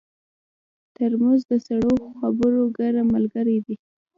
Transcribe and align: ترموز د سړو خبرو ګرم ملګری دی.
ترموز 0.95 1.41
د 1.51 1.53
سړو 1.67 1.95
خبرو 2.19 2.63
ګرم 2.77 3.07
ملګری 3.15 3.57
دی. 3.65 3.75